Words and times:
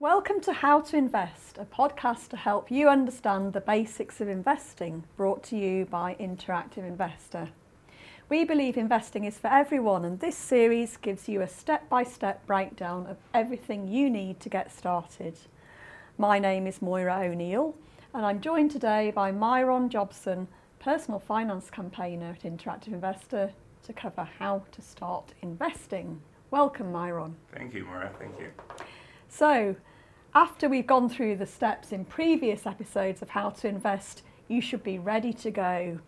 Welcome 0.00 0.40
to 0.44 0.54
How 0.54 0.80
to 0.80 0.96
Invest, 0.96 1.58
a 1.58 1.66
podcast 1.66 2.28
to 2.28 2.38
help 2.38 2.70
you 2.70 2.88
understand 2.88 3.52
the 3.52 3.60
basics 3.60 4.22
of 4.22 4.30
investing, 4.30 5.04
brought 5.14 5.42
to 5.42 5.58
you 5.58 5.84
by 5.84 6.16
Interactive 6.18 6.88
Investor. 6.88 7.50
We 8.30 8.46
believe 8.46 8.78
investing 8.78 9.26
is 9.26 9.36
for 9.36 9.48
everyone, 9.48 10.06
and 10.06 10.18
this 10.18 10.38
series 10.38 10.96
gives 10.96 11.28
you 11.28 11.42
a 11.42 11.46
step 11.46 11.86
by 11.90 12.04
step 12.04 12.46
breakdown 12.46 13.08
of 13.08 13.18
everything 13.34 13.88
you 13.88 14.08
need 14.08 14.40
to 14.40 14.48
get 14.48 14.72
started. 14.72 15.38
My 16.16 16.38
name 16.38 16.66
is 16.66 16.80
Moira 16.80 17.18
O'Neill, 17.26 17.74
and 18.14 18.24
I'm 18.24 18.40
joined 18.40 18.70
today 18.70 19.10
by 19.10 19.30
Myron 19.30 19.90
Jobson, 19.90 20.48
personal 20.78 21.20
finance 21.20 21.68
campaigner 21.68 22.30
at 22.30 22.50
Interactive 22.50 22.94
Investor, 22.94 23.52
to 23.82 23.92
cover 23.92 24.26
how 24.38 24.62
to 24.72 24.80
start 24.80 25.34
investing. 25.42 26.22
Welcome, 26.50 26.90
Myron. 26.90 27.36
Thank 27.54 27.74
you, 27.74 27.84
Moira. 27.84 28.10
Thank 28.18 28.40
you. 28.40 28.50
So, 29.28 29.76
after 30.34 30.68
we've 30.68 30.86
gone 30.86 31.08
through 31.08 31.36
the 31.36 31.46
steps 31.46 31.92
in 31.92 32.04
previous 32.04 32.66
episodes 32.66 33.22
of 33.22 33.30
how 33.30 33.50
to 33.50 33.68
invest, 33.68 34.22
you 34.48 34.60
should 34.60 34.82
be 34.82 34.98
ready 34.98 35.32
to 35.32 35.50
go. 35.50 35.98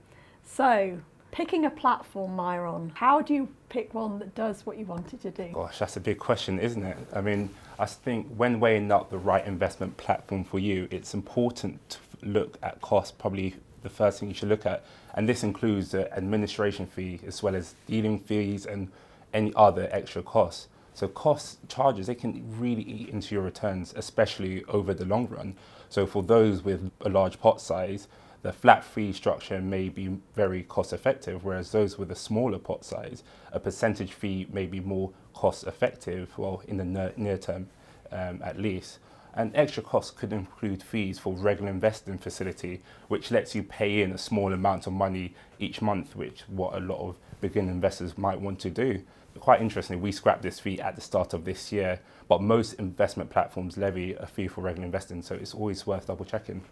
So, 0.45 0.99
picking 1.31 1.65
a 1.65 1.71
platform, 1.71 2.37
Myron, 2.37 2.93
how 2.95 3.21
do 3.21 3.35
you 3.35 3.49
pick 3.69 3.95
one 3.95 4.19
that 4.21 4.35
does 4.35 4.65
what 4.65 4.79
you 4.79 4.85
want 4.85 5.13
it 5.13 5.23
to 5.23 5.31
do? 5.31 5.51
Gosh, 5.53 5.79
that's 5.79 5.97
a 5.97 6.01
big 6.01 6.19
question, 6.19 6.59
isn't 6.59 6.85
it? 6.85 6.97
I 7.13 7.21
mean, 7.21 7.51
I 7.79 7.87
think 7.87 8.29
when 8.37 8.61
weighing 8.61 8.93
up 8.93 9.11
the 9.11 9.19
right 9.19 9.45
investment 9.45 9.97
platform 9.97 10.45
for 10.45 10.59
you, 10.59 10.87
it's 10.91 11.15
important 11.15 11.81
to 11.91 11.99
look 12.23 12.59
at 12.63 12.81
cost, 12.81 13.19
probably 13.19 13.57
the 13.83 13.91
first 13.91 14.21
thing 14.21 14.29
you 14.29 14.35
should 14.35 14.49
look 14.49 14.67
at. 14.67 14.85
And 15.15 15.29
this 15.29 15.43
includes 15.43 15.91
the 15.91 16.13
administration 16.17 16.87
fee 16.87 17.21
as 17.27 17.43
well 17.43 17.57
as 17.57 17.75
dealing 17.87 18.21
fees 18.21 18.67
and 18.67 18.89
any 19.35 19.53
other 19.57 19.89
extra 19.91 20.23
costs. 20.23 20.69
So 20.95 21.09
cost 21.09 21.59
charges, 21.69 22.07
they 22.07 22.15
can 22.15 22.45
really 22.59 22.83
eat 22.83 23.09
into 23.09 23.35
your 23.35 23.45
returns, 23.45 23.95
especially 23.97 24.65
over 24.65 24.93
the 24.93 25.07
long 25.07 25.27
run. 25.29 25.57
So 25.89 26.07
for 26.07 26.23
those 26.23 26.63
with 26.63 26.91
a 27.01 27.09
large 27.09 27.41
pot 27.41 27.61
size, 27.61 28.09
the 28.43 28.53
flat 28.53 28.85
fee 28.85 29.13
structure 29.13 29.61
may 29.61 29.89
be 29.89 30.19
very 30.35 30.65
cost 30.65 30.93
effective, 30.93 31.45
whereas 31.45 31.71
those 31.73 31.97
with 31.97 32.11
a 32.11 32.17
smaller 32.17 32.59
pot 32.59 32.85
size, 32.85 33.23
a 33.53 33.61
percentage 33.61 34.13
fee 34.13 34.47
may 34.53 34.67
be 34.67 34.81
more 34.81 35.13
cost 35.33 35.65
effective, 35.65 36.37
well, 36.37 36.63
in 36.67 36.77
the 36.77 37.13
near, 37.17 37.39
term 37.39 37.69
um, 38.11 38.41
at 38.43 38.59
least. 38.59 38.99
And 39.35 39.51
extra 39.55 39.83
costs 39.83 40.11
could 40.11 40.33
include 40.33 40.83
fees 40.83 41.19
for 41.19 41.33
regular 41.33 41.71
investing 41.71 42.19
facility, 42.19 42.83
which 43.09 43.31
lets 43.31 43.55
you 43.55 43.63
pay 43.63 44.03
in 44.03 44.13
a 44.13 44.19
small 44.19 44.53
amount 44.53 44.87
of 44.87 44.93
money 44.93 45.35
each 45.59 45.81
month, 45.81 46.15
which 46.15 46.43
what 46.49 46.75
a 46.75 46.81
lot 46.81 47.01
of 47.01 47.17
beginner 47.41 47.71
investors 47.71 48.19
might 48.19 48.41
want 48.41 48.59
to 48.61 48.71
do. 48.71 49.03
Quite 49.41 49.63
interestingly, 49.63 50.03
we 50.03 50.13
scrapped 50.13 50.43
this 50.43 50.61
fee 50.61 50.81
at 50.81 50.95
the 50.95 51.01
start 51.01 51.33
of 51.33 51.47
this 51.47 51.73
year, 51.73 52.01
but 52.29 52.43
most 52.43 52.75
investment 52.75 53.31
platforms 53.31 53.79
levy 53.79 54.15
a 54.15 54.27
fee 54.27 54.49
for 54.49 54.61
regular 54.61 54.85
investing, 54.85 55.23
so 55.23 55.35
it's 55.35 55.55
always 55.55 55.87
worth 55.87 56.07
double 56.07 56.27
checking. 56.27 56.63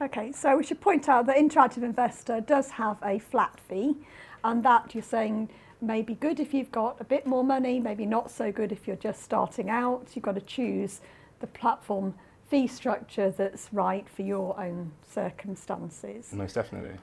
Okay, 0.00 0.32
so 0.32 0.56
we 0.56 0.64
should 0.64 0.80
point 0.80 1.08
out 1.08 1.26
that 1.26 1.36
Interactive 1.36 1.82
Investor 1.82 2.40
does 2.40 2.70
have 2.70 2.98
a 3.04 3.18
flat 3.18 3.60
fee, 3.68 3.96
and 4.44 4.62
that 4.64 4.94
you're 4.94 5.02
saying 5.02 5.50
may 5.80 6.02
be 6.02 6.14
good 6.14 6.40
if 6.40 6.54
you've 6.54 6.72
got 6.72 6.96
a 7.00 7.04
bit 7.04 7.26
more 7.26 7.44
money, 7.44 7.78
maybe 7.78 8.06
not 8.06 8.30
so 8.30 8.50
good 8.50 8.72
if 8.72 8.86
you're 8.86 8.96
just 8.96 9.22
starting 9.22 9.68
out. 9.68 10.08
You've 10.14 10.24
got 10.24 10.34
to 10.36 10.40
choose 10.40 11.00
the 11.40 11.46
platform 11.46 12.14
fee 12.48 12.66
structure 12.66 13.30
that's 13.30 13.68
right 13.72 14.08
for 14.08 14.22
your 14.22 14.58
own 14.58 14.92
circumstances. 15.06 16.32
Most 16.32 16.54
definitely. 16.54 16.96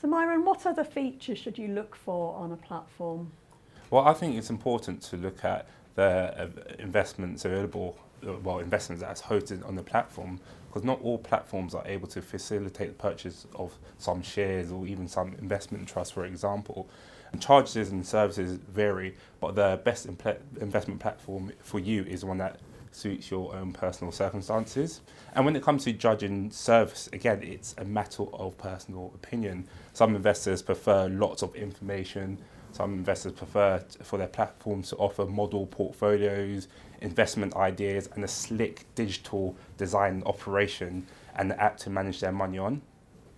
So, 0.00 0.08
Myron, 0.08 0.44
what 0.44 0.66
other 0.66 0.84
features 0.84 1.38
should 1.38 1.56
you 1.56 1.68
look 1.68 1.94
for 1.94 2.34
on 2.34 2.52
a 2.52 2.56
platform? 2.56 3.30
Well, 3.90 4.06
I 4.06 4.12
think 4.12 4.36
it's 4.36 4.50
important 4.50 5.02
to 5.02 5.16
look 5.16 5.44
at 5.44 5.68
the 5.94 6.02
uh, 6.02 6.48
investments 6.78 7.44
available, 7.44 7.98
well, 8.42 8.58
investments 8.58 9.02
that's 9.02 9.22
hosted 9.22 9.66
on 9.66 9.76
the 9.76 9.82
platform, 9.82 10.40
because 10.68 10.84
not 10.84 11.00
all 11.02 11.18
platforms 11.18 11.74
are 11.74 11.86
able 11.86 12.08
to 12.08 12.22
facilitate 12.22 12.88
the 12.88 12.94
purchase 12.94 13.46
of 13.54 13.78
some 13.98 14.22
shares 14.22 14.72
or 14.72 14.86
even 14.86 15.06
some 15.06 15.34
investment 15.38 15.86
trusts, 15.86 16.12
for 16.12 16.24
example. 16.24 16.88
And 17.32 17.40
charges 17.40 17.90
and 17.90 18.04
services 18.04 18.58
vary, 18.68 19.14
but 19.40 19.54
the 19.54 19.80
best 19.84 20.06
investment 20.06 21.00
platform 21.00 21.52
for 21.60 21.78
you 21.78 22.02
is 22.04 22.24
one 22.24 22.38
that 22.38 22.60
suits 22.92 23.30
your 23.30 23.54
own 23.54 23.72
personal 23.72 24.12
circumstances. 24.12 25.00
And 25.34 25.44
when 25.44 25.56
it 25.56 25.62
comes 25.62 25.84
to 25.84 25.92
judging 25.92 26.50
service, 26.50 27.08
again, 27.12 27.42
it's 27.42 27.74
a 27.78 27.84
matter 27.84 28.24
of 28.34 28.56
personal 28.58 29.12
opinion. 29.14 29.66
Some 29.92 30.14
investors 30.14 30.62
prefer 30.62 31.08
lots 31.08 31.42
of 31.42 31.54
information. 31.54 32.38
Some 32.72 32.94
investors 32.94 33.32
prefer 33.32 33.82
for 34.02 34.18
their 34.18 34.28
platforms 34.28 34.90
to 34.90 34.96
offer 34.96 35.26
model 35.26 35.66
portfolios, 35.66 36.68
investment 37.00 37.54
ideas, 37.56 38.08
and 38.14 38.24
a 38.24 38.28
slick 38.28 38.86
digital 38.94 39.56
design 39.76 40.22
operation 40.24 41.06
and 41.34 41.50
the 41.50 41.62
app 41.62 41.76
to 41.78 41.90
manage 41.90 42.20
their 42.20 42.32
money 42.32 42.58
on. 42.58 42.82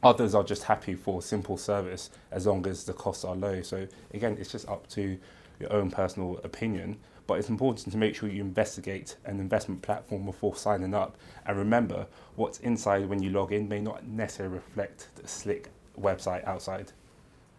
Others 0.03 0.34
are 0.34 0.44
just 0.44 0.65
happy 0.65 0.94
for 0.94 1.22
simple 1.22 1.56
service 1.56 2.10
as 2.31 2.47
long 2.47 2.66
as 2.66 2.84
the 2.84 2.92
costs 2.92 3.25
are 3.25 3.34
low. 3.34 3.62
So 3.62 3.88
again, 4.12 4.36
it's 4.38 4.53
just 4.53 4.69
up 4.69 4.86
to 4.91 5.19
your 5.60 5.72
own 5.72 5.91
personal 5.91 6.41
opinion 6.44 6.98
but 7.26 7.38
it's 7.38 7.48
important 7.48 7.91
to 7.91 7.97
make 7.97 8.15
sure 8.15 8.28
you 8.28 8.42
investigate 8.42 9.16
an 9.25 9.41
investment 9.41 9.82
platform 9.82 10.26
before 10.26 10.56
signing 10.56 10.94
up. 10.94 11.16
And 11.47 11.56
remember, 11.56 12.06
what's 12.37 12.59
inside 12.60 13.09
when 13.09 13.22
you 13.22 13.31
log 13.31 13.53
in 13.53 13.69
may 13.69 13.81
not 13.81 14.06
necessarily 14.06 14.56
reflect 14.56 15.09
the 15.16 15.26
slick 15.26 15.70
website 15.98 16.47
outside. 16.47 16.92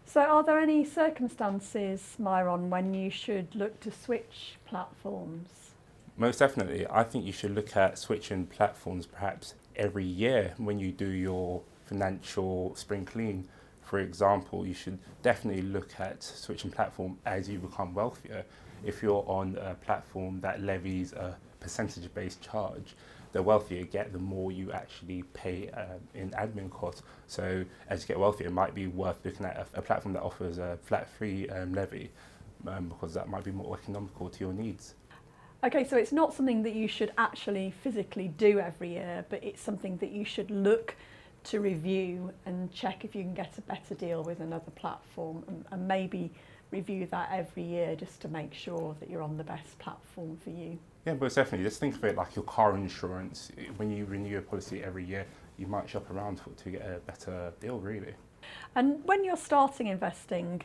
So, 0.06 0.22
are 0.22 0.44
there 0.44 0.60
any 0.60 0.86
circumstances, 0.86 2.16
Myron, 2.20 2.70
when 2.70 2.94
you 2.94 3.10
should 3.10 3.56
look 3.56 3.80
to 3.80 3.92
switch 3.92 4.58
platforms? 4.66 5.72
Most 6.16 6.40
definitely. 6.40 6.86
I 6.90 7.04
think 7.04 7.26
you 7.26 7.34
should 7.34 7.56
look 7.56 7.76
at 7.76 7.98
switching 7.98 8.46
platforms 8.46 9.08
perhaps 9.08 9.56
every 9.76 10.06
year 10.06 10.54
when 10.58 10.80
you 10.80 10.92
do 10.92 11.10
your 11.10 11.64
financial 11.86 12.76
spring 12.76 13.04
clean. 13.04 13.48
For 13.86 14.00
example, 14.00 14.66
you 14.66 14.74
should 14.74 15.00
definitely 15.22 15.62
look 15.62 16.00
at 16.00 16.22
switching 16.24 16.72
platform 16.72 17.18
as 17.26 17.48
you 17.48 17.60
become 17.60 17.94
wealthier 17.94 18.44
if 18.84 19.02
you're 19.02 19.24
on 19.28 19.58
a 19.62 19.76
platform 19.76 20.40
that 20.42 20.62
levies 20.62 21.14
a 21.14 21.36
percentage 21.60 22.14
based 22.14 22.42
charge, 22.42 22.96
the 23.32 23.42
wealthier 23.42 23.80
you 23.80 23.86
get, 23.86 24.14
the 24.14 24.20
more 24.20 24.52
you 24.52 24.72
actually 24.72 25.24
pay 25.34 25.70
um, 25.72 26.00
in 26.14 26.30
admin 26.32 26.70
costs. 26.70 27.02
So 27.28 27.66
as 27.90 28.02
you 28.02 28.08
get 28.08 28.20
wealthier, 28.20 28.48
it 28.48 28.54
might 28.54 28.76
be 28.76 28.88
worth 28.88 29.18
looking 29.26 29.46
at 29.46 29.58
a, 29.58 29.80
a 29.80 29.82
platform 29.82 30.14
that 30.14 30.22
offers 30.22 30.58
a 30.58 30.78
flat 30.84 31.10
free 31.10 31.50
um, 31.50 31.74
levy 31.74 32.12
um, 32.68 32.90
because 32.90 33.14
that 33.14 33.28
might 33.28 33.44
be 33.44 33.52
more 33.52 33.78
economical 33.78 34.30
to 34.30 34.40
your 34.40 34.54
needs. 34.54 34.94
Okay, 35.64 35.84
so 35.84 35.98
it's 35.98 36.12
not 36.12 36.34
something 36.34 36.62
that 36.64 36.76
you 36.76 36.88
should 36.88 37.12
actually 37.18 37.74
physically 37.82 38.28
do 38.28 38.60
every 38.60 38.90
year, 38.92 39.26
but 39.30 39.44
it's 39.44 39.62
something 39.62 39.98
that 39.98 40.12
you 40.12 40.24
should 40.24 40.52
look 40.52 40.96
to 41.46 41.60
review 41.60 42.32
and 42.46 42.72
check 42.74 43.06
if 43.06 43.16
you 43.16 43.24
can 43.24 43.34
get 43.34 43.58
a 43.58 43.62
better 43.62 43.96
deal 43.96 44.24
with 44.24 44.40
another 44.40 44.72
platform 44.72 45.44
and, 45.48 45.66
and 45.72 45.88
maybe 45.88 46.32
review 46.72 47.08
that 47.12 47.30
every 47.32 47.64
year 47.64 47.96
just 47.96 48.22
to 48.22 48.28
make 48.28 48.54
sure 48.54 48.96
that 49.00 49.10
you're 49.10 49.22
on 49.22 49.38
the 49.38 49.44
best 49.44 49.78
platform 49.80 50.38
for 50.44 50.50
you. 50.50 50.78
Yeah, 51.06 51.14
but 51.14 51.34
definitely. 51.34 51.66
Just 51.66 51.80
think 51.80 51.96
of 51.96 52.04
it 52.04 52.16
like 52.16 52.36
your 52.36 52.46
car 52.46 52.76
insurance. 52.76 53.52
When 53.78 53.92
you 53.92 54.06
renew 54.06 54.30
your 54.30 54.42
policy 54.42 54.84
every 54.84 55.06
year, 55.06 55.26
you 55.58 55.68
might 55.68 55.90
shop 55.90 56.10
around 56.12 56.40
for, 56.40 56.50
to 56.50 56.70
get 56.72 56.82
a 56.82 57.00
better 57.06 57.54
deal, 57.60 57.80
really. 57.80 58.14
And 58.76 59.04
when 59.06 59.24
you're 59.24 59.38
starting 59.38 59.88
investing, 59.88 60.62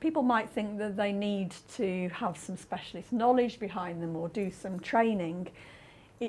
people 0.00 0.22
might 0.22 0.50
think 0.50 0.78
that 0.78 0.96
they 0.96 1.12
need 1.12 1.54
to 1.76 2.08
have 2.10 2.36
some 2.36 2.56
specialist 2.56 3.12
knowledge 3.12 3.58
behind 3.58 4.02
them 4.02 4.16
or 4.16 4.28
do 4.28 4.50
some 4.50 4.78
training. 4.80 5.48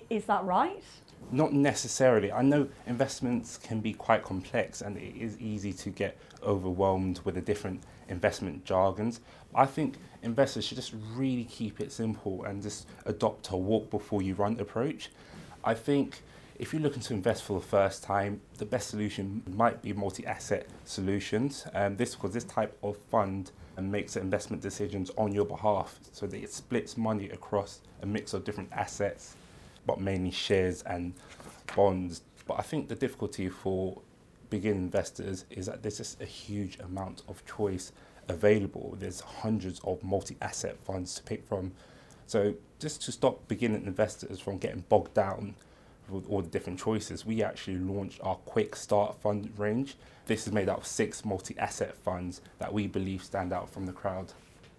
Is 0.09 0.23
that 0.25 0.45
right? 0.45 0.81
Not 1.33 1.51
necessarily. 1.51 2.31
I 2.31 2.43
know 2.43 2.69
investments 2.87 3.57
can 3.57 3.81
be 3.81 3.91
quite 3.91 4.23
complex 4.23 4.81
and 4.81 4.95
it 4.95 5.17
is 5.17 5.37
easy 5.37 5.73
to 5.73 5.89
get 5.89 6.17
overwhelmed 6.41 7.19
with 7.25 7.35
the 7.35 7.41
different 7.41 7.83
investment 8.07 8.63
jargons. 8.63 9.19
I 9.53 9.65
think 9.65 9.97
investors 10.23 10.63
should 10.63 10.77
just 10.77 10.93
really 11.13 11.43
keep 11.43 11.81
it 11.81 11.91
simple 11.91 12.45
and 12.45 12.61
just 12.63 12.87
adopt 13.05 13.49
a 13.49 13.57
walk 13.57 13.89
before 13.89 14.21
you 14.21 14.33
run 14.33 14.57
approach. 14.61 15.11
I 15.65 15.73
think 15.73 16.21
if 16.57 16.71
you're 16.71 16.81
looking 16.81 17.01
to 17.01 17.13
invest 17.13 17.43
for 17.43 17.59
the 17.59 17.65
first 17.65 18.01
time, 18.01 18.39
the 18.59 18.65
best 18.65 18.89
solution 18.89 19.43
might 19.55 19.81
be 19.81 19.91
multi-asset 19.91 20.67
solutions. 20.85 21.65
Um, 21.73 21.97
this 21.97 22.15
because 22.15 22.33
this 22.33 22.45
type 22.45 22.77
of 22.81 22.95
fund 23.09 23.51
makes 23.77 24.15
investment 24.15 24.61
decisions 24.61 25.11
on 25.17 25.33
your 25.33 25.45
behalf, 25.45 25.99
so 26.11 26.27
that 26.27 26.37
it 26.37 26.53
splits 26.53 26.97
money 26.97 27.29
across 27.31 27.81
a 28.03 28.05
mix 28.05 28.33
of 28.33 28.43
different 28.43 28.69
assets, 28.71 29.35
but 29.85 29.99
mainly 29.99 30.31
shares 30.31 30.81
and 30.83 31.13
bonds. 31.75 32.21
But 32.47 32.59
I 32.59 32.61
think 32.61 32.87
the 32.87 32.95
difficulty 32.95 33.49
for 33.49 34.01
begin 34.49 34.75
investors 34.77 35.45
is 35.49 35.65
that 35.65 35.81
there's 35.81 35.97
just 35.97 36.21
a 36.21 36.25
huge 36.25 36.77
amount 36.79 37.23
of 37.27 37.45
choice 37.45 37.91
available. 38.27 38.95
There's 38.99 39.21
hundreds 39.21 39.79
of 39.83 40.03
multi-asset 40.03 40.77
funds 40.83 41.15
to 41.15 41.23
pick 41.23 41.47
from. 41.47 41.71
So 42.27 42.53
just 42.79 43.01
to 43.03 43.11
stop 43.11 43.47
beginning 43.47 43.85
investors 43.85 44.39
from 44.39 44.57
getting 44.57 44.83
bogged 44.89 45.13
down 45.13 45.55
with 46.09 46.29
all 46.29 46.41
the 46.41 46.49
different 46.49 46.79
choices, 46.79 47.25
we 47.25 47.43
actually 47.43 47.77
launched 47.77 48.19
our 48.23 48.35
quick 48.35 48.75
start 48.75 49.15
fund 49.21 49.51
range. 49.57 49.95
This 50.25 50.45
is 50.47 50.53
made 50.53 50.69
up 50.69 50.79
of 50.79 50.87
six 50.87 51.23
multi-asset 51.25 51.95
funds 51.95 52.41
that 52.59 52.73
we 52.73 52.87
believe 52.87 53.23
stand 53.23 53.53
out 53.53 53.69
from 53.69 53.85
the 53.85 53.93
crowd. 53.93 54.33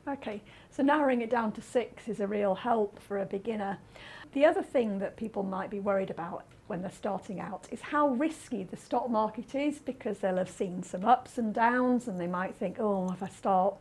Okay, 0.08 0.42
so 0.70 0.82
narrowing 0.82 1.22
it 1.22 1.30
down 1.30 1.52
to 1.52 1.62
six 1.62 2.08
is 2.08 2.18
a 2.18 2.26
real 2.26 2.56
help 2.56 3.00
for 3.00 3.18
a 3.18 3.24
beginner. 3.24 3.78
The 4.32 4.44
other 4.44 4.62
thing 4.62 4.98
that 4.98 5.16
people 5.16 5.44
might 5.44 5.70
be 5.70 5.78
worried 5.78 6.10
about 6.10 6.44
when 6.66 6.82
they're 6.82 6.90
starting 6.90 7.38
out 7.38 7.68
is 7.70 7.80
how 7.80 8.08
risky 8.08 8.64
the 8.64 8.76
stock 8.76 9.08
market 9.08 9.54
is 9.54 9.78
because 9.78 10.18
they'll 10.18 10.38
have 10.38 10.50
seen 10.50 10.82
some 10.82 11.04
ups 11.04 11.38
and 11.38 11.54
downs 11.54 12.08
and 12.08 12.18
they 12.18 12.26
might 12.26 12.56
think, 12.56 12.78
oh, 12.80 13.12
if 13.12 13.22
I 13.22 13.28
start 13.28 13.80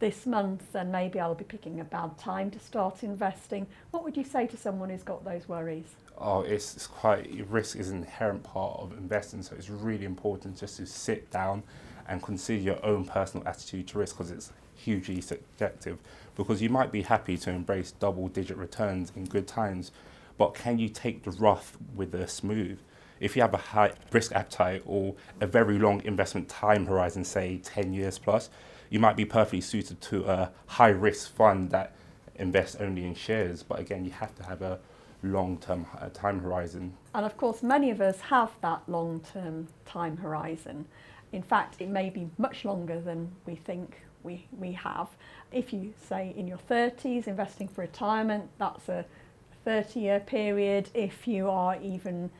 this 0.00 0.26
month, 0.26 0.72
then 0.72 0.90
maybe 0.90 1.20
I'll 1.20 1.34
be 1.36 1.44
picking 1.44 1.78
a 1.78 1.84
bad 1.84 2.18
time 2.18 2.50
to 2.50 2.58
start 2.58 3.04
investing. 3.04 3.66
What 3.92 4.02
would 4.02 4.16
you 4.16 4.24
say 4.24 4.48
to 4.48 4.56
someone 4.56 4.90
who's 4.90 5.04
got 5.04 5.24
those 5.24 5.48
worries? 5.48 5.94
Oh, 6.18 6.40
it's, 6.40 6.74
it's 6.74 6.86
quite 6.88 7.46
risk 7.48 7.76
is 7.76 7.90
an 7.90 7.98
inherent 7.98 8.42
part 8.42 8.80
of 8.80 8.92
investing, 8.98 9.42
so 9.42 9.54
it's 9.54 9.70
really 9.70 10.04
important 10.04 10.58
just 10.58 10.78
to 10.78 10.86
sit 10.86 11.30
down 11.30 11.62
and 12.08 12.20
consider 12.22 12.60
your 12.60 12.84
own 12.84 13.04
personal 13.04 13.46
attitude 13.46 13.86
to 13.88 13.98
risk 13.98 14.16
because 14.16 14.32
it's 14.32 14.52
hugely 14.84 15.20
subjective. 15.20 15.98
Because 16.36 16.62
you 16.62 16.70
might 16.70 16.92
be 16.92 17.02
happy 17.02 17.36
to 17.38 17.50
embrace 17.50 17.92
double 17.92 18.28
digit 18.28 18.56
returns 18.56 19.12
in 19.14 19.24
good 19.24 19.46
times, 19.46 19.92
but 20.38 20.54
can 20.54 20.78
you 20.78 20.88
take 20.88 21.24
the 21.24 21.32
rough 21.32 21.76
with 21.94 22.12
the 22.12 22.26
smooth? 22.26 22.78
If 23.20 23.36
you 23.36 23.42
have 23.42 23.52
a 23.52 23.58
high 23.58 23.92
risk 24.10 24.32
appetite 24.32 24.82
or 24.86 25.14
a 25.40 25.46
very 25.46 25.78
long 25.78 26.02
investment 26.04 26.48
time 26.48 26.86
horizon, 26.86 27.24
say 27.24 27.58
10 27.58 27.92
years 27.92 28.18
plus, 28.18 28.48
you 28.88 28.98
might 28.98 29.16
be 29.16 29.26
perfectly 29.26 29.60
suited 29.60 30.00
to 30.00 30.24
a 30.24 30.50
high 30.66 30.88
risk 30.88 31.34
fund 31.34 31.70
that 31.70 31.94
invests 32.36 32.76
only 32.76 33.04
in 33.04 33.14
shares. 33.14 33.62
But 33.62 33.80
again, 33.80 34.04
you 34.04 34.12
have 34.12 34.34
to 34.36 34.42
have 34.44 34.62
a 34.62 34.80
long 35.22 35.58
term 35.58 35.86
uh, 35.98 36.08
time 36.08 36.40
horizon. 36.40 36.94
And 37.14 37.26
of 37.26 37.36
course, 37.36 37.62
many 37.62 37.90
of 37.90 38.00
us 38.00 38.20
have 38.20 38.50
that 38.62 38.82
long 38.88 39.20
term 39.20 39.68
time 39.84 40.16
horizon. 40.16 40.86
In 41.32 41.42
fact, 41.42 41.76
it 41.80 41.88
may 41.88 42.10
be 42.10 42.28
much 42.38 42.64
longer 42.64 43.00
than 43.00 43.30
we 43.46 43.54
think 43.54 44.02
we, 44.22 44.46
we 44.58 44.72
have. 44.72 45.08
If 45.52 45.72
you 45.72 45.92
say 46.08 46.34
in 46.36 46.46
your 46.46 46.60
30s, 46.70 47.26
investing 47.26 47.68
for 47.68 47.82
retirement, 47.82 48.50
that's 48.58 48.88
a 48.88 49.04
30 49.64 50.00
year 50.00 50.20
period. 50.20 50.90
If 50.94 51.26
you 51.26 51.48
are 51.48 51.78
even 51.80 52.30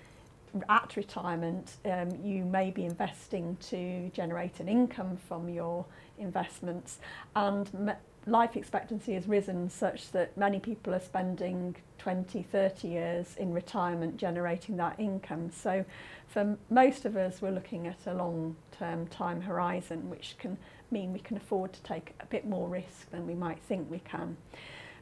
at 0.68 0.96
retirement, 0.96 1.76
um, 1.84 2.10
you 2.22 2.44
may 2.44 2.70
be 2.70 2.84
investing 2.84 3.56
to 3.68 4.10
generate 4.10 4.60
an 4.60 4.68
income 4.68 5.16
from 5.28 5.48
your 5.48 5.84
investments. 6.18 6.98
And 7.36 7.94
life 8.26 8.56
expectancy 8.56 9.14
has 9.14 9.26
risen 9.26 9.70
such 9.70 10.10
that 10.12 10.36
many 10.36 10.58
people 10.58 10.94
are 10.94 11.00
spending 11.00 11.76
20, 11.98 12.42
30 12.42 12.88
years 12.88 13.36
in 13.36 13.52
retirement 13.52 14.16
generating 14.16 14.76
that 14.78 14.98
income. 14.98 15.50
So 15.50 15.84
for 16.26 16.56
most 16.68 17.04
of 17.04 17.16
us, 17.16 17.42
we're 17.42 17.50
looking 17.50 17.86
at 17.86 17.98
a 18.06 18.14
long 18.14 18.56
term 18.72 19.06
time 19.06 19.42
horizon, 19.42 20.08
which 20.10 20.36
can 20.38 20.56
mean 20.92 21.12
we 21.12 21.18
can 21.20 21.36
afford 21.36 21.72
to 21.72 21.82
take 21.82 22.14
a 22.20 22.26
bit 22.26 22.46
more 22.46 22.68
risk 22.68 23.10
than 23.10 23.26
we 23.26 23.34
might 23.34 23.60
think 23.62 23.90
we 23.90 24.00
can. 24.00 24.36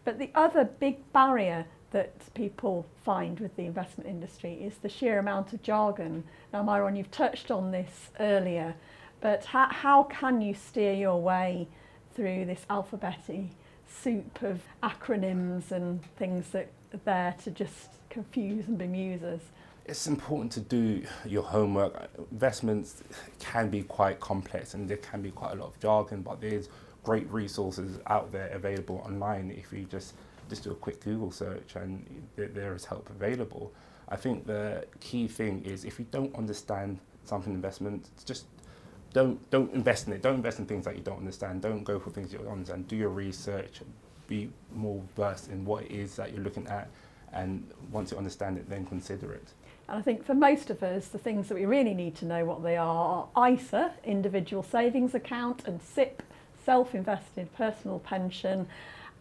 But 0.05 0.19
the 0.19 0.31
other 0.35 0.65
big 0.65 1.13
barrier 1.13 1.67
that 1.91 2.35
people 2.35 2.87
find 3.05 3.41
with 3.41 3.57
the 3.57 3.65
investment 3.65 4.09
industry 4.09 4.55
is 4.55 4.79
the 4.79 4.89
sheer 4.89 5.19
amount 5.19 5.53
of 5.53 5.63
jargon. 5.63 6.25
Now, 6.53 6.63
Myron, 6.63 6.97
you've 6.97 7.11
touched 7.11 7.51
on 7.51 7.71
this 7.71 8.11
earlier, 8.21 8.75
but 9.21 9.47
how, 9.47 9.69
how 9.71 10.03
can 10.05 10.41
you 10.41 10.55
steer 10.55 10.93
your 10.93 11.21
way 11.21 11.67
through 12.15 12.45
this 12.45 12.67
alphabetic 12.69 13.47
soup 13.87 14.43
of 14.43 14.61
acronyms 14.83 15.71
and 15.73 16.03
things 16.17 16.51
that 16.51 16.69
are 16.93 17.01
there 17.05 17.35
to 17.45 17.51
just 17.51 17.89
confuse 18.11 18.67
and 18.69 18.79
bemuse 18.79 19.23
us? 19.23 19.41
It's 19.89 20.07
important 20.07 20.53
to 20.53 20.61
do 20.61 21.03
your 21.25 21.43
homework. 21.43 22.11
Investments 22.31 23.03
can 23.39 23.71
be 23.71 23.83
quite 23.83 24.21
complex 24.21 24.75
and 24.75 24.87
there 24.87 24.99
can 24.99 25.23
be 25.23 25.31
quite 25.31 25.53
a 25.53 25.55
lot 25.55 25.69
of 25.69 25.81
jargon, 25.81 26.21
but 26.21 26.43
there's 26.43 26.69
great 27.05 27.27
resources 27.33 27.99
out 28.07 28.31
there 28.31 28.49
available 28.49 29.03
online 29.07 29.51
if 29.51 29.73
you 29.73 29.87
just 29.87 30.13
just 30.51 30.65
do 30.65 30.73
a 30.73 30.75
quick 30.75 31.01
Google 31.03 31.31
search 31.31 31.75
and 31.77 32.05
there 32.37 32.75
is 32.75 32.85
help 32.85 33.09
available. 33.09 33.73
I 34.11 34.17
think 34.17 34.47
the 34.47 34.85
key 35.01 35.27
thing 35.27 35.65
is 35.65 35.87
if 35.87 35.99
you 35.99 36.07
don't 36.11 36.35
understand 36.35 36.99
something 37.25 37.55
investment, 37.55 38.11
just 38.27 38.45
don't 39.15 39.39
don't 39.51 39.73
invest 39.73 40.07
in 40.07 40.13
it. 40.13 40.21
Don't 40.21 40.35
invest 40.35 40.59
in 40.59 40.67
things 40.67 40.85
that 40.85 40.97
you 40.97 41.03
don't 41.03 41.19
understand. 41.19 41.63
Don't 41.63 41.83
go 41.83 41.99
for 41.99 42.11
things 42.11 42.31
you 42.31 42.41
don't 42.41 42.49
understand. 42.49 42.89
Do 42.89 42.97
your 42.97 43.09
research. 43.09 43.81
Be 44.27 44.51
more 44.75 45.03
versed 45.17 45.49
in 45.49 45.65
what 45.65 45.85
it 45.85 45.93
is 45.93 46.17
that 46.17 46.35
you're 46.35 46.45
looking 46.45 46.67
at, 46.67 46.91
and 47.33 47.67
once 47.91 48.11
you 48.11 48.19
understand 48.19 48.59
it, 48.59 48.69
then 48.69 48.85
consider 48.85 49.33
it. 49.33 49.49
And 49.89 49.99
I 49.99 50.03
think 50.03 50.25
for 50.25 50.35
most 50.35 50.69
of 50.69 50.83
us, 50.83 51.09
the 51.09 51.19
things 51.19 51.49
that 51.49 51.55
we 51.55 51.65
really 51.65 51.95
need 51.95 52.15
to 52.17 52.27
know 52.27 52.45
what 52.45 52.63
they 52.63 52.77
are 52.77 53.29
are 53.35 53.51
ISA, 53.51 53.93
individual 54.05 54.63
savings 54.63 55.15
account, 55.15 55.67
and 55.67 55.81
SIPP, 55.81 56.23
self-invested 56.65 57.55
personal 57.57 57.99
pension, 58.01 58.69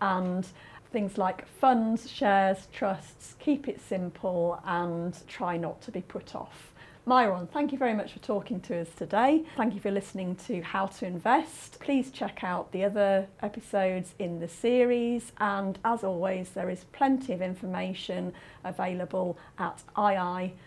and 0.01 0.45
things 0.91 1.17
like 1.17 1.47
funds, 1.47 2.09
shares, 2.11 2.67
trusts. 2.73 3.35
Keep 3.39 3.69
it 3.69 3.79
simple 3.79 4.61
and 4.65 5.17
try 5.27 5.55
not 5.55 5.81
to 5.83 5.91
be 5.91 6.01
put 6.01 6.35
off. 6.35 6.73
Myron, 7.07 7.47
thank 7.47 7.71
you 7.71 7.77
very 7.77 7.93
much 7.93 8.11
for 8.11 8.19
talking 8.19 8.59
to 8.59 8.81
us 8.81 8.89
today. 8.97 9.45
Thank 9.55 9.73
you 9.73 9.79
for 9.79 9.91
listening 9.91 10.35
to 10.47 10.61
How 10.61 10.87
to 10.87 11.05
Invest. 11.05 11.79
Please 11.79 12.11
check 12.11 12.43
out 12.43 12.73
the 12.73 12.83
other 12.83 13.29
episodes 13.41 14.13
in 14.19 14.41
the 14.41 14.49
series, 14.49 15.31
and 15.37 15.79
as 15.85 16.03
always, 16.03 16.49
there 16.49 16.69
is 16.69 16.83
plenty 16.91 17.31
of 17.31 17.41
information 17.41 18.33
available 18.65 19.37
at 19.57 19.83
ii.co.uk. 19.97 20.57